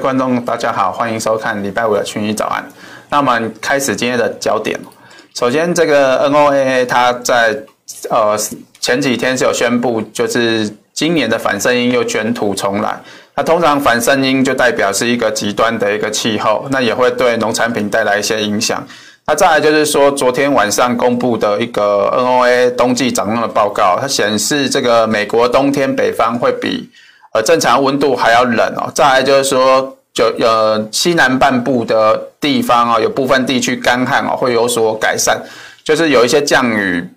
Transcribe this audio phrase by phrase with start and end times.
[0.00, 2.64] 位观众，大家好，欢迎收看礼拜五的群益早安。
[3.10, 4.80] 那我们开始今天的焦点。
[5.34, 7.54] 首先，这个 NOAA 它在
[8.08, 8.34] 呃
[8.80, 12.98] 前几天是有宣布，就是今年的反声音又卷土重来。
[13.36, 18.82] 那通常反声音就代表是一个极端的一个气候，那也会对农产品带来一些影响。
[19.26, 26.88] 那再来就是说，昨天晚上公布的一个 NOAA 冬季展望的报告，它显示这个美国冬天北方会比。
[27.32, 28.90] 呃，正常温度还要冷哦。
[28.92, 35.40] 再来就是说，就呃西南半部的地方哦，有部分地区干旱哦，会有所改善，
[35.84, 37.08] 就是有一些降雨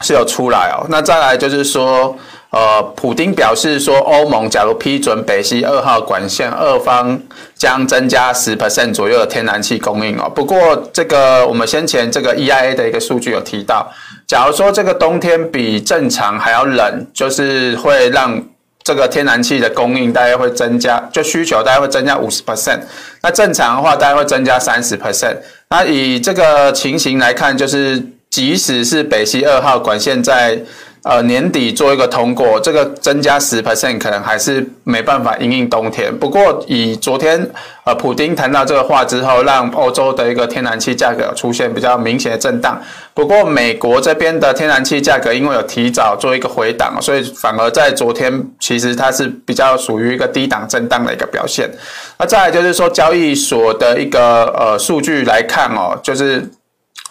[0.00, 0.84] 是有出来哦。
[0.90, 2.16] 那再来就是说，
[2.50, 7.18] 呃，普丁表示说，欧盟假如批准北溪二号管线，二方
[7.54, 10.28] 将增加十 percent 左右的天然气供应哦。
[10.28, 13.88] 不过，这个我们先前这个 EIA 的一个数据有提到，
[14.26, 18.42] 假如说这个冬天比正常还要冷，就是会让。
[18.84, 22.80] 这个天然气的供应大概会增加，就需求大概会增加五十 percent，
[23.22, 25.38] 那正常的话大概会增加三十 percent。
[25.70, 30.60] 那以这个情形来看，就是即使是北溪二号管线在
[31.04, 36.10] 呃，年底做一个通过，这个增加十 percent 可能还是没办法因应冬天。
[36.18, 37.46] 不过以昨天
[37.84, 42.80] 呃，普丁谈到这个话之后，让欧洲的一个天然气价格出现比较明显的震荡。
[43.12, 51.70] 不过美国这边的天然气价格因为有提早做一个回档，所以反而在昨天其实它是比较属于一个低档震荡的一个表现。
[52.18, 56.48] 那再来就是说交易所的一个呃数据来看哦，就是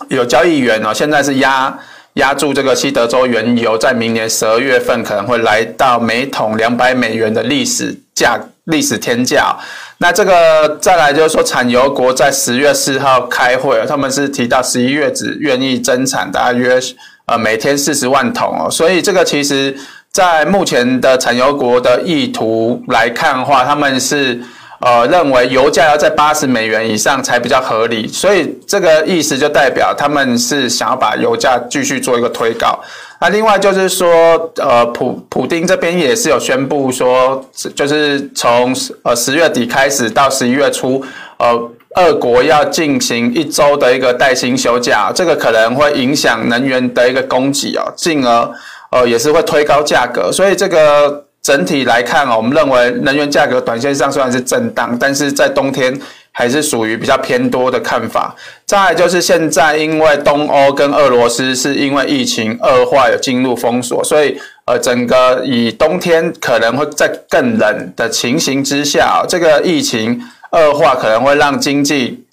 [0.07, 1.77] 有交易员哦，现在是压。
[2.13, 9.55] 压住这个西德州原油，在明年十二月份可能会来到每桶两百美元的历史价、历史天价。
[9.97, 16.79] 那这个再来就是说，产油国在十月四号开会，他们是提到十一月只愿意增产大约
[17.25, 18.69] 呃每天四十万桶哦。
[18.69, 19.75] 所以这个其实，
[20.11, 24.39] 在目前的产油国的意图来看的话，他们是。
[24.85, 32.77] 呃，认为油价要在八十美元以上才比较合理，所以这个意思就代表他们是想要把油价继续做一个推高。
[33.21, 37.41] 那另外就是说，呃，普普丁这边也是有宣布说，
[37.73, 41.01] 就是从呃十月底开始到十一月初，
[41.37, 41.57] 呃，
[41.95, 48.51] 俄国要进行一周的一个带薪休假，这个可能会影响能源的一个供给哦，进而
[48.91, 51.23] 呃也是会推高价格，所以这个。
[51.43, 55.93] 整体来看啊，我们认为能源价格短线上虽然是震荡，但是在冬天
[56.31, 58.33] 还是属于比较偏多的看法。
[58.65, 70.21] 再来就是现在，因为东欧跟俄罗斯是因为疫情恶化有进入封锁，所以呃，整个以冬天可能会在更冷的情形之下，这个疫情
[70.51, 72.23] 恶化可能会让经济。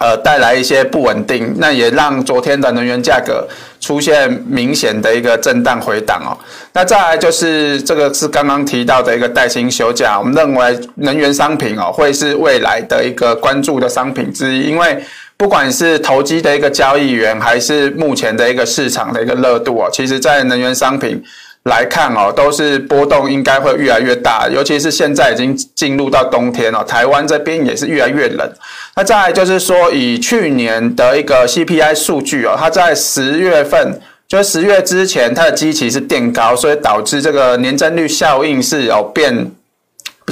[0.00, 3.46] 呃，带来一些不稳定，那也让昨天的能源价格
[3.80, 6.34] 出现明显的一个震荡回档哦。
[6.72, 14.98] 那再来就是这个是刚刚提到的一个带薪休假，我们认为能源商品哦会是未来的一个关注的商品之一，因为
[15.36, 21.22] 不管是投机的一个交易员，还是目前的一个市场的一个热度哦，其实在能源商品。
[21.64, 28.52] 来看哦，都是波动应该会越来越大，尤其是现在已经进入到冬天了，台湾这边也是越来越冷。
[28.96, 33.98] 那再就是说，以去年的一个 CPI 数据哦，它在十月份，
[34.28, 39.50] 就十月之前，它的基期是垫高，所以导致这个年增率效应是有变。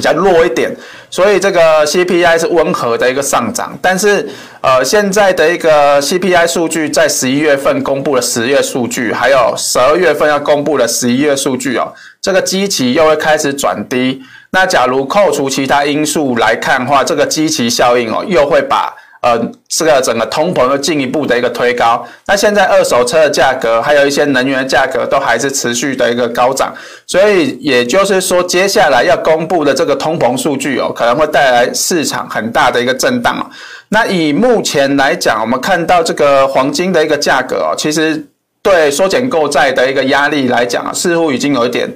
[0.03, 0.69] 比较弱一点，
[1.09, 4.27] 所以这个 CPI 是温和的一个上涨，但是
[4.59, 14.21] 呃，现在的一个 CPI 数据在十一月份公布了十月数据，还有十二月份要公布的十一月数据哦，这个基期又会开始转低。
[14.51, 18.93] 那假如扣除其他因素来看的话，这个基期效应哦，又会把。
[19.23, 19.39] 呃，
[19.69, 26.73] 这个整个通膨又进一步的一个推高，那现在二手车的价格，还有一些能源价格都还是持续的一个高涨，
[27.07, 33.49] 所以也就是说，接下来要公布的这个通膨数据哦，可能会带来市场很大的一个震荡。
[33.87, 38.27] 那以目前来讲，我们看到这个黄金的一个价格哦，其实
[38.61, 41.89] 对缩减购债的一个压力来讲啊，似乎已经有一点。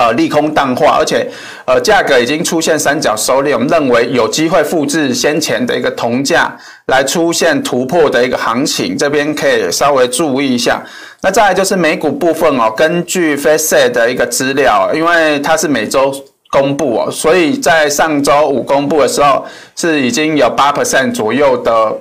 [0.00, 1.30] 呃，利空淡化，而且
[1.66, 6.56] 呃，价格已经出现三角收敛，我们认为有机会复制先前的一个铜价
[6.86, 10.82] 来出现突破的一个行情，这边可以稍微注意一下。
[11.20, 16.10] 那再来就是美股部分哦，根据 Face 的一个资料，因为它是每周
[16.50, 19.44] 公布哦，所以在上周五公布的时候
[19.76, 21.94] 是已经有八 percent 左右的。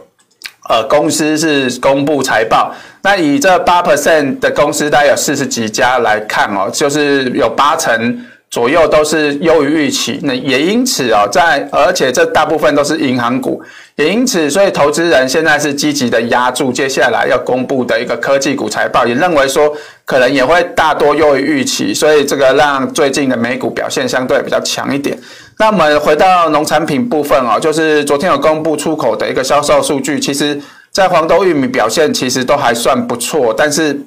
[0.69, 13.61] 呃，公司是公布财报，那以这八 percent 的公司，大概有四十几家来看哦，就是有八成左右都是优于预期，那也因此哦，在而且这大部分都是银行股，
[13.95, 19.71] 也因此，所以投资人现在是积极的压注接下来要公布的一个科技股财报，也认为说
[20.03, 25.17] 可能也会大多优于预期，所以这个让最近的美股表现相对比较强一点。
[25.59, 30.59] 那我们回到农产品部分哦，就是昨天有公布出口的一个销售数据，其实
[30.91, 33.99] 在黄豆、玉米表现其实都还算不错，但是。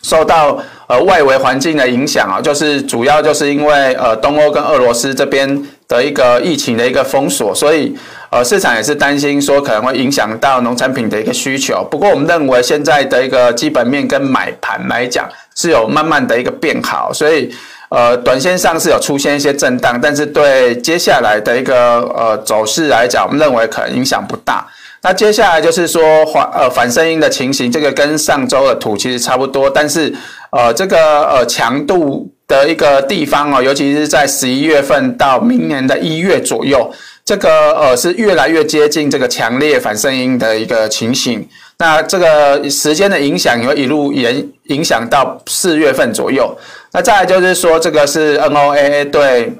[0.00, 7.92] 受到呃外围环境的影响啊，就是主要就是因为呃东欧跟俄罗斯这边的一个疫情的一个封锁，所以
[8.30, 11.84] 呃市场也是担心说可能会影响到农产品的一个需求。
[11.90, 17.52] 不过我们认为现在的一个基本面跟买盘来讲是有慢慢的一个变好，所以
[17.88, 24.64] 呃短线上是有出现一些震荡，但是对接下来的一个呃走势来讲，我们认为可能影响不大。
[25.02, 30.12] 那接下来就是说反呃反声音的情形，这个跟上周的图其实差不多，但是
[30.50, 36.90] 呃这个呃强度的一个地方哦，尤其是在十一月份到明年的一月左右，
[37.24, 41.48] 这个呃是越来越接近这个强烈反声音的一个情形。
[41.78, 46.52] 那这个时间的影响也会一路延影响到四月份左右。
[46.90, 49.52] 那再就是说，这个是 NOAA 对。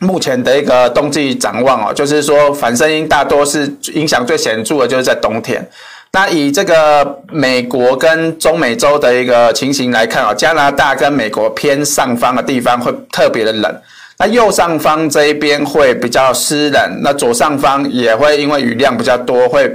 [0.00, 5.68] 目前的一个冬季展望哦，就是说反声音大多是影响最显著的，就是在冬天。
[6.12, 13.82] 那以这个美国跟中美洲的一个情形来看啊，加拿大跟美国偏上方的地方会特别的冷，
[14.18, 19.70] 那右上方这一边会比较湿冷，那左上方也会因为雨量比较多，会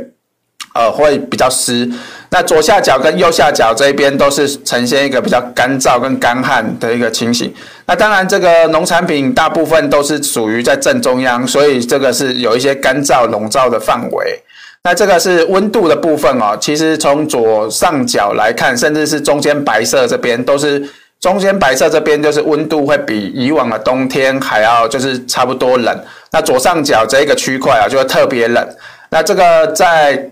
[0.73, 1.87] 呃会比较湿。
[2.33, 7.53] 那左下角跟右下角这一边都是呈现一个比较干燥跟干旱的一个情形。
[7.85, 14.41] 那当然，这个农产品大部分都是属于在正中央，所以这个是有一些干燥笼罩的范围。
[14.83, 16.57] 那这个是温度的部分哦。
[16.59, 20.83] 其实从左上角来看，甚至是中间白色这边，都是
[21.19, 25.95] 中间白色这边就是温度会比以往的冬天还要就是差不多冷。
[26.31, 28.67] 那左上角这一个区块啊，就会特别冷。
[29.11, 30.31] 那这个在。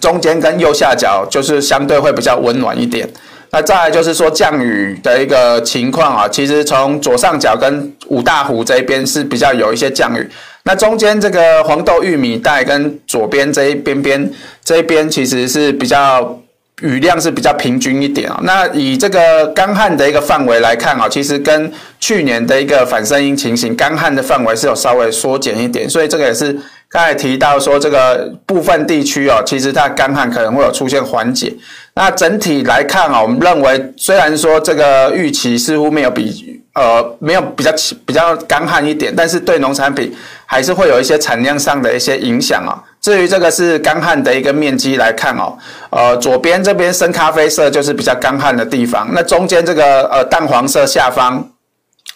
[0.00, 3.08] 中间跟右下角就是相对会比较温暖一点。
[3.50, 10.28] 那再来就是说降雨的一个情况啊，其实从左上角跟五大湖这一边是比较有一些降雨。
[10.64, 14.30] 那中间这个黄豆、玉米带跟左边这一边边
[14.64, 16.38] 这一边其实是比较
[16.82, 18.40] 雨量是比较平均一点啊。
[18.42, 26.58] 那以这个干旱的一个范围来看啊，其实跟去年的一个反声音情形，干旱的范围是有稍微缩减一点，所以这个也是。
[26.88, 31.52] 刚才提到说，这个部分地区哦，其实它干旱可能会有出现缓解。
[31.94, 37.72] 那整体来看啊，我们认为虽然说这个预期似乎没有比呃没有比较
[38.06, 40.14] 比较干旱一点，但是对农产品
[40.46, 42.78] 还是会有一些产量上的一些影响啊。
[43.00, 45.58] 至于这个是干旱的一个面积来看哦，
[45.90, 51.44] 呃，左边这边深咖啡色就是比较干旱的地方，那中间这个呃淡黄色下方。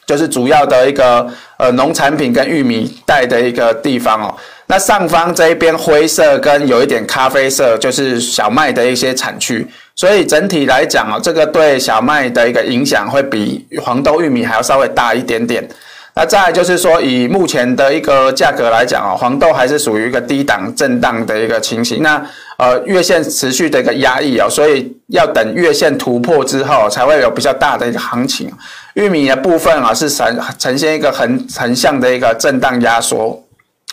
[0.07, 1.25] 就是主要的一个
[1.57, 4.35] 呃农产品跟玉米带的一个地方哦，
[4.71, 15.69] 那上方这一边灰色跟有一点咖啡色就是小麦的一些产区，所以整体来讲哦，这个对小麦的一个影响会比黄豆、玉米还要稍微大一点点。
[16.15, 22.01] 那再就是说，以目前的一个价格来讲哦，黄豆还是属于一个低档震荡的一个情形。
[22.01, 22.25] 那
[22.57, 28.49] 呃月线持续的一个压抑哦，所以要等月线突破之后才会有比较大的一个行情。
[28.95, 33.45] 玉米的部分啊是呈呈现一个横横向的一个震荡压缩。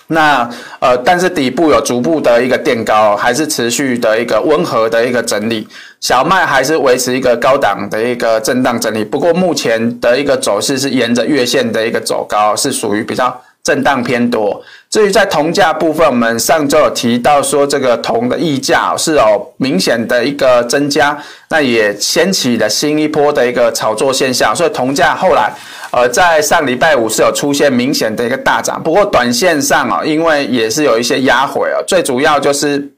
[0.07, 5.67] 那呃但是底部有逐步的一个垫高，还是持续的一个温和的一个整理。
[5.99, 14.63] 小麦还是维持一个高档的一个震荡整理，不过目前的一个走势是沿着月线的一个走高，是属于比较震荡偏多。
[14.89, 25.51] 至于在铜价部分，我们上周有提到说，这个铜的溢价是有明显的一个增加，那也掀起了新一波的一个炒作现象，所以铜价后来
[25.91, 32.89] 呃在上礼拜五是有出现明显的一个大涨，不过短线上啊，因为也是有一些压回啊，最主要就是。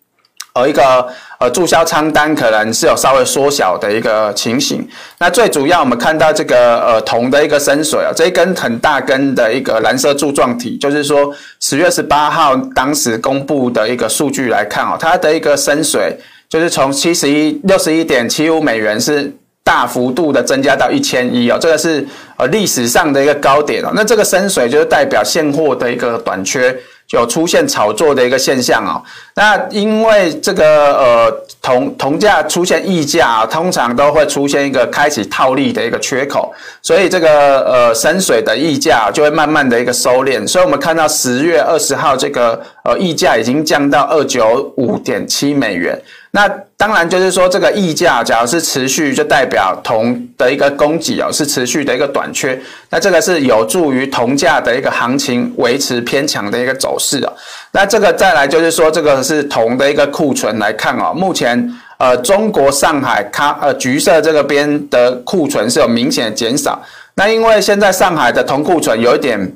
[0.56, 1.08] 有一个
[1.40, 4.86] 呃注销仓单可能是有稍微缩小的一个情形。
[5.20, 16.18] 那最主要我们看到这个呃铜的一个深水啊，这一根很大根的一个蓝色柱状体，就是说十月十八号当时公布的一个数据来看哦，它的一个深水
[16.50, 23.92] 就是从七十一六十一点七五美元是大幅度的增加到一千一哦，这个是呃历史上的一个高点哦。
[23.94, 26.76] 那这个深水就是代表现货的一个短缺。
[27.12, 29.02] 有出现炒作的一个现象哦，
[29.36, 46.00] 那因为这个呃铜铜价出现溢价，通常都会出现一个开启套利的一个缺口，所以这个呃深水的溢价就会慢慢的一个收敛，所以我们看到十月二十号这个呃溢价已经降到二九五点七美元，
[46.32, 52.60] 那当然就是说这个溢价，假如是持续，就代表铜的一个供给哦是持续的一个短缺，
[52.92, 57.34] 那这个是有助于铜价的一个行情维持偏强的一个走势哦。
[57.72, 66.80] 那这个再来就是说这个是铜的一个库存来看哦，目前呃中国上海咖呃橘色这个边的库存是有明显的减少，
[67.16, 69.52] 那因为现在上海的铜库存有一点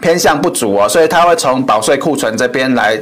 [0.00, 2.98] 偏向不足哦，所以它会从保税库存这边来。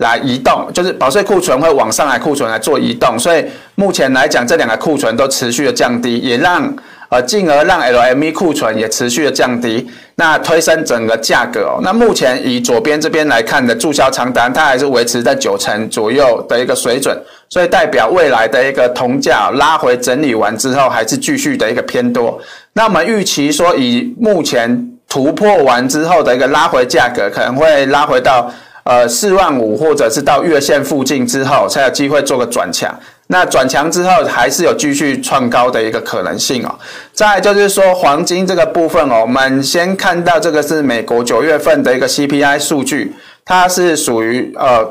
[0.00, 6.74] 来移动，就是保税库存会往上海库存来做移动，所以目前来讲，这两个库存都持续的降低，也让
[7.10, 11.80] 呃进而让 LME 库存也持续的降低，那推升整个价格哦。
[11.82, 17.14] 那目前以左边这边来看的注销长单，它还是维持在九成左右的一个水准，
[17.50, 22.40] 所以代表未来的一个铜价拉回整理完之后，还是继续的一个偏多。
[22.72, 28.50] 那我们预期说，以目前突破完之后的一个拉回价格，可能会拉回到。
[28.90, 32.92] 呃，四万五或者是到月线附近之后，才有机会做个转强。
[33.28, 36.74] 那转强之后，还是有继续创高的一个可能性哦。
[37.12, 44.84] 再就是说，黄金这个部分哦，我们先看到这个是美国九月份的一个 CPI 数据，它是属于呃，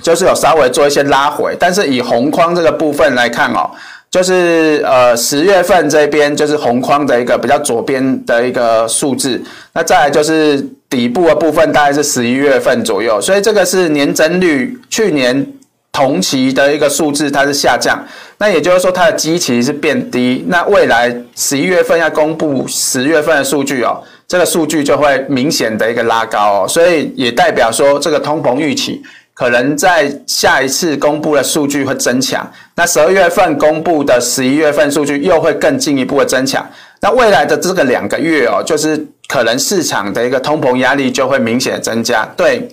[0.00, 3.68] 就是有稍微做一些拉回，但是以红框这个部分来看哦。
[4.14, 9.42] 就是呃十月份这边就是红框的一个比较左边的一个数字，
[9.72, 15.44] 那再来就是底部的部分大概是十一月份左右，所以这个是年增率去年
[15.90, 17.98] 同期的一个数字它是下降，
[18.38, 29.02] 那也就是说它的基期是变低，那未来十一月份要公布十月份的数据哦，这个数据就会明显的一个拉高哦，所以也代表说这个通膨预期。
[29.34, 36.64] 可能在下一次公布的数据会增强，那十二月份公布的十一月份数据又会更进一步的增强，
[37.00, 42.68] 那未来的这个两个月哦，就是可能市场的一个通膨压力就会明显增加，对。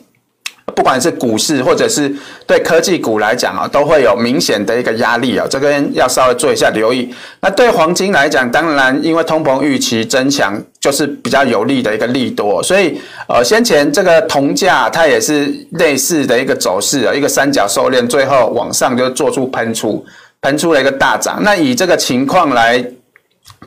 [0.76, 2.14] 不管是股市或者是
[2.46, 7.14] 对科技股来讲啊，都会有明显的一个压力啊，这边要稍微做一下留意。
[7.42, 12.62] 那对黄金来讲，当然因为通膨预期增强，就是比较有利的一个利多。
[12.64, 20.06] 所以呃，先前这个铜价它也是类似的一个走势啊，一个三角收敛，最后往上就做出喷出，
[20.42, 21.40] 喷出了一个大涨。
[21.44, 22.84] 那以这个情况来。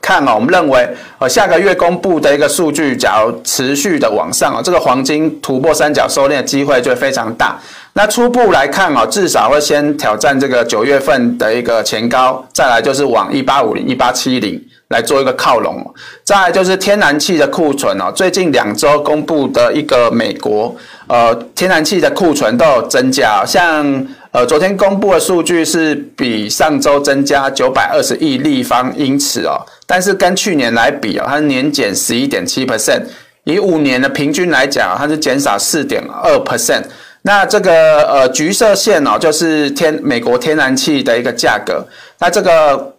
[0.01, 0.87] 看哦，我们认为，
[1.19, 7.59] 呃，下个月公布的一个数据，假如持续的往上哦，这个黄金突破三角收敛的机会就会非常大。
[7.95, 15.95] 那初步来看哦，至少会先挑战这个九月份的一个前高，再来就是往一八五零、一八七零来做一个靠拢。
[16.23, 20.75] 再来就是天然气的库存哦，最近两周公布的一个美国
[21.07, 24.07] 呃天然气的库存都有增加，像。
[24.35, 29.55] 呃，昨天公布的数据是比上周增加九百二十亿立方英尺哦，
[29.87, 33.03] 但是跟去年来比哦，它年减十一点七 percent，
[33.45, 36.83] 以五年的平均来讲，它是减少四点二 percent。
[37.23, 41.87] 那这个呃橘色线哦，就是天美国天然气的一个价格，
[42.19, 42.94] 那这个。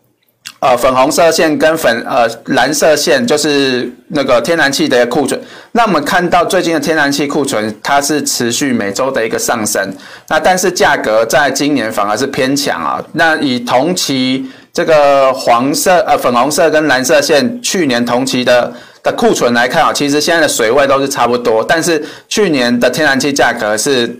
[0.60, 5.40] 呃，粉红色线跟粉呃蓝色线就是那个天然气的一个库存。
[5.74, 9.94] 那我们看到最近的天然气库存，它是持续每周的一个上升。
[10.28, 13.04] 那但是价格在今年反而是偏强啊。
[13.14, 21.64] 那以同期这个黄色呃粉红色跟蓝色线去年同期的的库存来看啊，其实现在的水位都是差不多。
[21.64, 24.20] 但是去年的天然气价格是。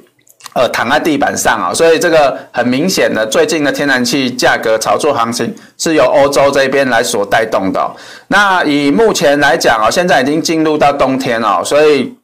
[0.56, 7.92] 呃，躺在地板上啊，所以这个很明显的，最近的天然气价格炒作行情是由欧洲这边来所带动的。
[8.30, 12.16] 那以目前来讲啊，现在已经进入到冬天了，所以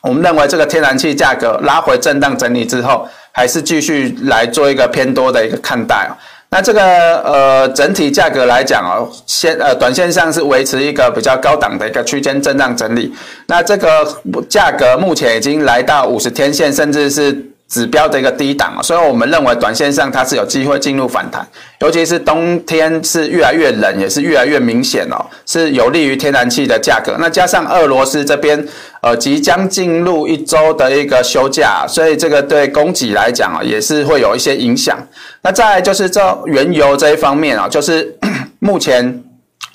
[0.00, 6.08] 我们认为这个天然气价格拉回震荡整理之后，还是继续来做一个偏多的一个看待。
[6.50, 6.80] 那这个
[7.24, 13.12] 呃整体价格来讲啊，先呃短线上是维持一个比较高档的一个区间震荡整理。
[13.48, 14.06] 那这个
[14.48, 17.48] 价格目前已经来到五十天线，甚至是。
[17.72, 21.42] 指标的一个低档，所以我们认为短线上它是有机会进入反弹，
[21.80, 27.16] 尤其是冬天是越来越冷，也是越来越明显哦，是有利于天然气的价格。
[27.18, 28.62] 那加上俄罗斯这边
[29.00, 34.98] 呃即将进入一周的一个休假，所以这个对供给来讲啊也是会有一些影响。
[35.40, 38.14] 那再就是这原油这一方面啊，就是
[38.60, 39.24] 目前。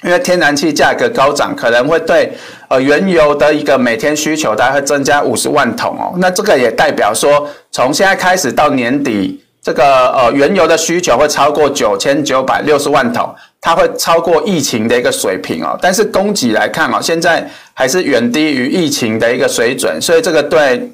[0.04, 2.32] 因为天然气价格高涨，可能会对
[2.68, 6.14] 呃原油的一个每天需求大概会增加五十万桶哦。
[6.18, 15.78] 那这个也代表说，从现在开始到年底，这个呃原油的需求会超过九千九百六十万桶，它会超过疫情的一个水平哦。
[15.82, 20.92] 但是供给来看哦，现在还是远低于疫情的一个水准，所以这个对。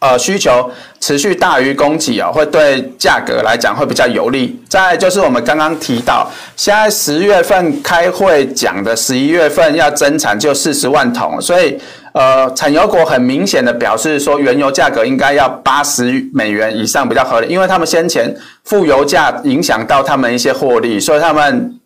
[0.00, 4.58] 呃，需求持续大于供给啊，会对价格来讲会比较有利。
[4.66, 6.26] 再就是我们刚刚提到，
[6.56, 11.78] 现在十月份开会讲的十一月份要增产就四十万桶，所以
[12.12, 21.78] 呃，产油国很明显的表示说，原油价格应该要八十美元以上比较合理，因为他们先前负油价影响到他们一些获利，所以他们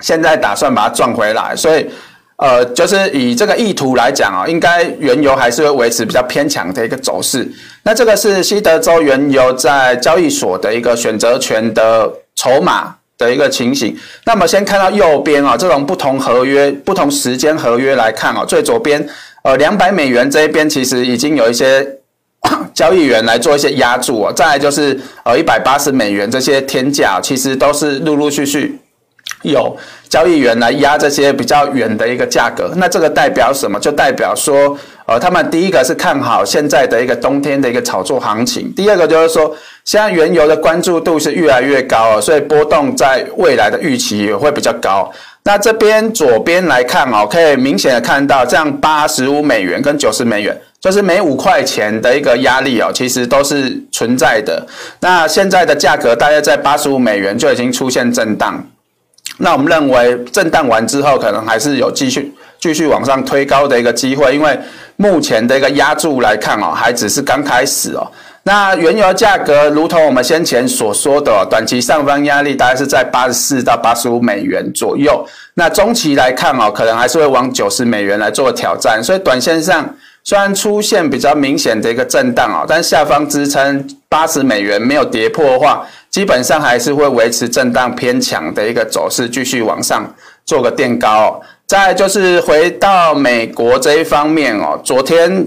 [0.00, 1.54] 现在打算把它赚回来。
[1.54, 1.88] 所以，
[2.40, 7.46] 呃，就是以这个意图来讲啊，应该原油还是会维持比较偏强的一个走势。
[7.82, 13.94] 那这个是西德州原油在交易所的一个选择权的筹码的一个情形。
[14.24, 19.06] 那么先看到右边啊，这种不同合约、不同时间合约来看啊，最左边。
[19.42, 21.86] 呃，两百美元这一边其实已经有一些
[22.74, 28.78] 交易员来做一些压注哦，再来就是呃一百八十美元这些天价，其实都是陆陆续续
[29.42, 29.76] 有
[30.08, 32.72] 交易员来压这些比较远的一个价格。
[32.76, 33.78] 那这个代表什么？
[33.80, 39.54] 就代表说，呃，他们第一个是看好现在的一个冬天的一个炒作行情，第二个就是说，
[39.84, 45.10] 现在原油的关注度是越来越高哦，所以波动在未来的预期也会比较高。
[45.42, 54.66] 那这边左边来看哦，可以明显的看到，这样八十五美元跟九十美元，就是每五块钱的一个压力哦，其实都是存在的。
[55.00, 58.62] 那现在的价格大约在八十五美元就已经出现震荡。
[59.40, 64.58] 那我们认为震荡完之后，可能还是有继续继续往上推高的一个机会，因为
[64.96, 68.06] 目前的一个压住来看哦，还只是刚开始哦。
[68.42, 75.26] 那原油价格，如同我们先前所说的，短期上方压力大概是在八十四到八十五美元左右。
[75.54, 79.02] 那中期来看哦，可能还是会往九十美元来做挑战。
[79.02, 79.94] 所以短线上
[80.24, 90.04] 虽然出现比较明显的一个震荡哦，但下方支撑八十美元没有跌破的话，基本上还是会维持震荡偏强的一个走势，继续往上
[90.44, 91.40] 做个垫高。
[91.66, 95.46] 再就是回到美国这一方面哦，昨天。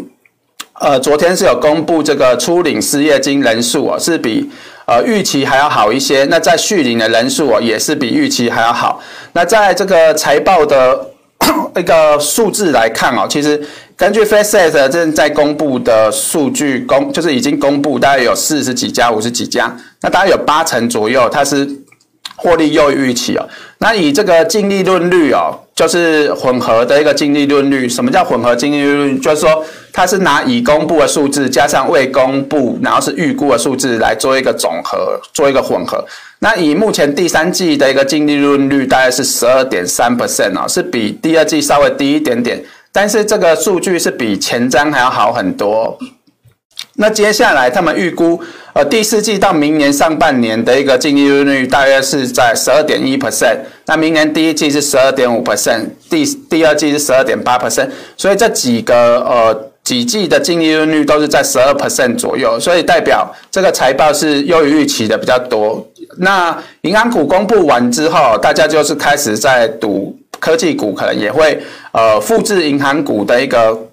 [0.79, 4.49] 呃，昨天是有公布这个初领失业金人数哦，是比
[4.87, 6.25] 呃预期还要好一些。
[6.25, 8.99] 那在续领的人数哦，也是比预期还要好。
[9.33, 11.11] 那在这个财报的
[11.77, 13.63] 一个数字来看哦，其实
[14.03, 21.65] 根据 FaceSet 正在公布的数据公，就是已经公布，大概有四十几家、五十几家，那大概有八成左右，它是
[22.35, 23.47] 获利优于预期哦。
[23.77, 25.57] 那以这个净利润率哦。
[25.75, 27.89] 就是混合的一个净利润率。
[27.89, 29.17] 什么叫混合净利润率？
[29.17, 36.05] 就是说它是拿已公布的数字加上未公布，然后是预估的数字来做一个总和，做一个混合。
[36.37, 45.97] 那以目前第三季的一个净利润率大概是十二点三 percent 啊，是比第二季稍微低一点点，但是这个数据是比前瞻还要好很多。
[46.95, 48.39] 那接下来他们预估。
[48.73, 65.87] 呃，第四季到明年上半年的一个净利润率大约是在十二点一 percent，那明年第一季是十二点五 percent，第第二季是十二点八 percent，所以这几个呃几季的净利润率都是在十二 percent 左右，所以代表这个财报是优于预期的比较多。
[66.17, 71.57] 那银行股公布完之后，大家就是开始在赌科技股可能也会
[71.93, 73.87] 呃复制银行股的一个。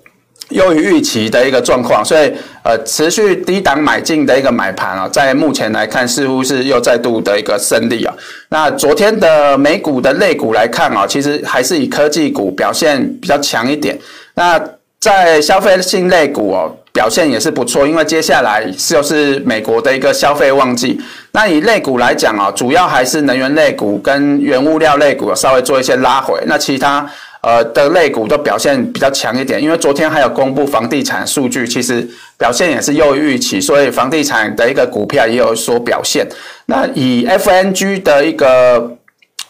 [0.50, 2.32] 优于预期的一个状况，所以
[2.64, 8.12] 呃持续低档买进的一个买盘啊，在目前来看似乎是又再度的一个胜利啊。
[8.48, 13.96] 那昨天的美股的类股来看啊，其实还是以科技股表现比较强一点。
[14.34, 14.60] 那
[14.98, 21.00] 在消费性类股哦，表现也是不错，因为接下来就是美国的一个消费旺季。
[21.33, 27.09] 那以类股来讲啊，主要还是能源类股跟原物料类股稍微做一些拉回，那其他。
[27.42, 36.29] 呃的类股都表现比较强一点，因为昨天还有公布房地产数据，其实表现也是优于预期，所以房地产的一个股票也有所表现。
[36.66, 38.94] 那以 FNG 的一个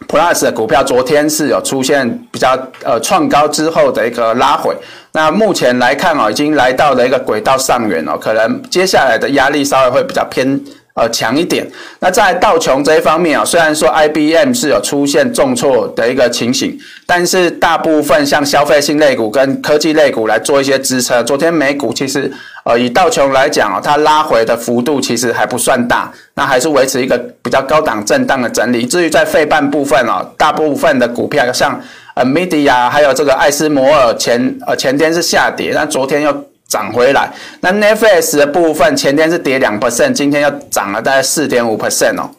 [0.07, 4.73] Plus 的股票，昨天是有出现比较呃创高之后的一个拉回。
[5.13, 10.61] 那目前来看哦，已经来到了一个轨道上缘哦，可能接下来的压力稍微会比较偏。
[10.93, 11.65] 呃，强一点。
[12.01, 21.25] 那在道琼这一方面啊，虽然说 IBM 是有出现重挫的一个情形，但是大部分像消费性类股跟科技类股来做一些支撑。
[21.25, 22.31] 昨天美股其实
[22.65, 28.85] 呃，以道琼来讲啊，它拉回的幅度其实还不算大，那还是维持一个比较高档震荡的整理。
[28.85, 31.81] 至于在费半部分啊，大部分的股票像
[32.25, 36.45] NVIDIA 还有这个艾斯摩尔前呃前天是下跌，那昨天又。
[36.71, 37.29] 涨回来，
[37.63, 42.31] 那 Netflix 的部分前天是跌两 percent，今天又涨了大概四点五 percent 哦，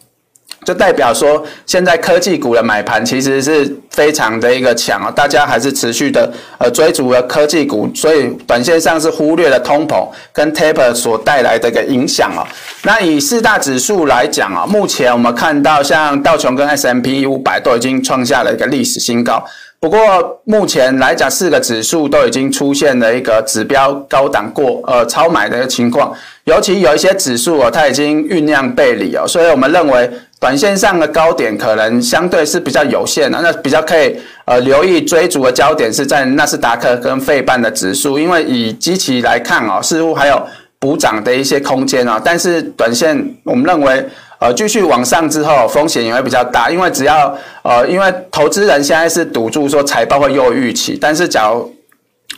[0.64, 12.48] 就代表说现在科技股的买盘其实是非常的一个强啊，大家还是持续的呃追逐了科技股，所以短线上是忽略了通膨跟 Taper 所带来的一个影响哦。
[12.84, 19.46] 那以四大指数来讲啊，目前我们看到像道琼跟 S M P 五百都已经创下了一个历史新高。
[19.82, 26.14] 不过目前来讲，四个指数都已经出现了一个指标高档过呃超买的一个情况，
[26.44, 30.08] 尤其有一些指数哦，它已经酝酿背离哦，所以我们认为
[30.40, 34.16] 短线上的高点可能相对是比较有限的，那比较可以
[34.46, 40.40] 呃留意追逐的焦点是在纳斯达克跟费半的指数，因为以基期来看哦，似乎还有
[40.78, 44.06] 补涨的一些空间啊，但是短线我们认为。
[44.42, 51.72] 呃，继续往上之后，风险也会比较大，因为只要呃，因为投资人现在是赌注说财报会优于预期，但是假如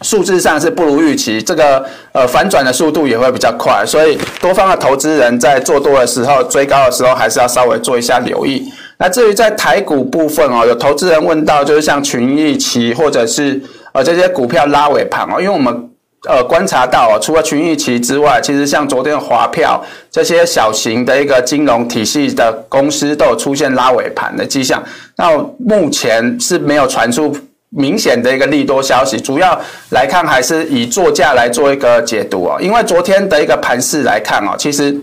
[0.01, 8.69] 数字上是不如预期，这个呃反转的速度也会比较快，所以多方的投资人在做多的时候，追高的时候，还是要稍微做一下留意。
[8.97, 13.61] 那至于在台股部分哦，有投资人问到，就是像群益期或者是
[13.93, 15.89] 呃这些股票拉尾盘哦，因为我们。
[16.29, 24.81] 呃，观察到啊，除了群益期之外，其实像昨天的华票这些小型的一个金融体系的公司都有出现拉尾盘的迹象。
[25.17, 27.35] 那目前是没有传出
[27.69, 29.59] 明显的一个利多消息，主要
[29.89, 32.57] 来看还是以作价来做一个解读啊。
[32.61, 34.95] 因为昨天的一个盘势来看哦，其实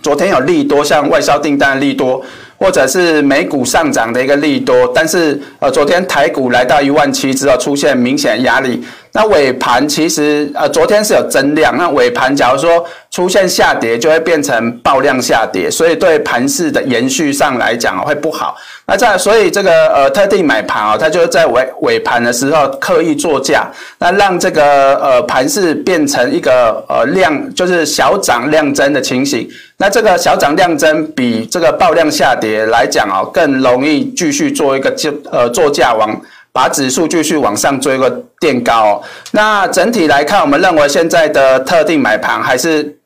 [0.00, 2.24] 昨天有利多，像外销订单利多。
[2.56, 8.82] 或者是美股上涨的一个利多，但是呃，昨天台股来到一万七之后出现明显压力，
[9.16, 18.56] 那尾盘其实呃，昨天是有增量，那尾盘假如说出现下跌，就会变成爆量下跌，所以对盘势的延续上来讲会不好。
[18.86, 29.48] 那这样，所以这个呃特定买盘啊，它就是在尾尾盘的时候刻意作价，那让这个呃盘势变成一个呃量就是小涨量增的情形。
[29.76, 36.20] 那这个小涨量增比这个爆量下跌来讲哦，更容易继续做一个就呃作价往
[36.54, 38.08] 把指数继续往上做一个
[38.40, 39.02] 垫高。
[39.32, 42.96] 那整体来看，我们认为现在的特定买盘还是。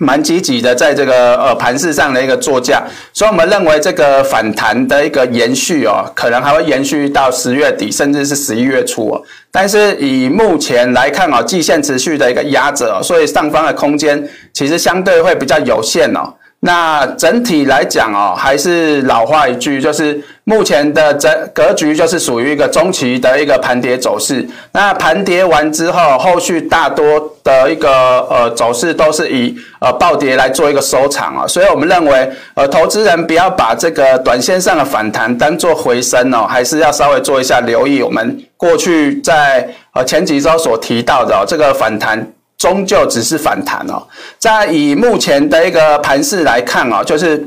[0.00, 2.80] 蛮积极的，在这个呃盘市上的一个作价，
[3.12, 9.20] 所以我们认为这个反弹的一个延续哦，可能还会延续到十月底，甚至是十一月初哦。
[9.50, 16.32] 但是以目前来看哦，季线持续的一个压着，所以上方的空间其实相对会比较有限哦。
[16.60, 24.42] 那整体来讲哦，还是老话一句，就是目前的整格局就是属于一个中期的一个盘跌走势。
[24.72, 27.04] 那盘跌完之后，后续大多
[27.44, 27.90] 的一个
[28.30, 31.46] 呃走势都是以呃暴跌来做一个收场啊。
[31.46, 38.02] 所以我们认为，呃，投资人不要把这个短线上的反弹当做回升哦，还是要稍微做一下留意。
[38.02, 42.26] 我们过去在呃前几周所提到的这个反弹。
[42.58, 44.02] 终究只是反弹哦，
[44.36, 47.40] 在以目前的一个盘势来看哦，就是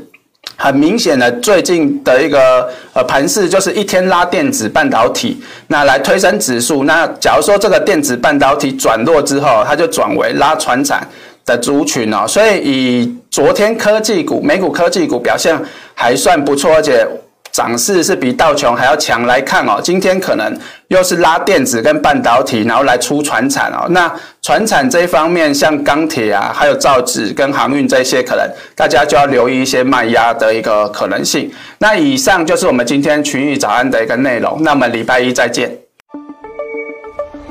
[0.62, 6.84] 很明显的最近的一个呃盘势，就是一天拉电子半导体，那来推升指数。
[6.84, 11.04] 那假如说这个电子半导体转弱之后，它就转为拉船产
[11.44, 12.24] 的族群哦。
[12.28, 15.60] 所以以昨天科技股、美股科技股表现
[15.94, 17.04] 还算不错，而且。
[17.52, 20.56] 涨势是比道琼还要强来看哦，今天可能
[20.88, 23.86] 又是拉电子跟半导体，然后来出船产哦。
[23.90, 24.10] 那
[24.40, 31.52] 船产这一方面，像钢铁啊，还有造纸跟航运这些，可能大家就要留意一些卖压的一个可能性。
[31.78, 34.56] 那以上就是我们今天群益早安的一个内容。
[34.62, 35.70] 那我们礼拜一再见。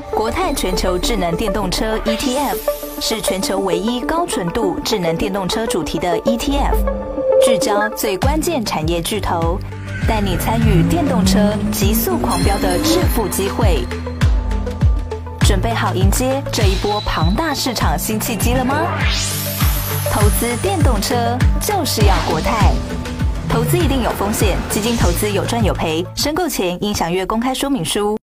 [0.10, 2.58] 国泰全球智能电动车 ETF
[3.00, 6.76] 是全球唯一高纯度智能电动车主题的 ETF，
[7.46, 9.60] 聚焦最关键产业巨头。
[10.08, 13.86] 带你参与电动车极速狂飙的致富机会，
[15.42, 18.76] 准备好迎接这一波庞大市场新契机了吗？
[20.12, 22.74] 投资电动车就是要国泰，
[23.50, 28.21] 投资一定有风险，基金投资有赚有赔，申购前应详阅公开说明书。